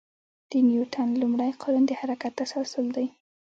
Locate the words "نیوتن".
0.67-1.09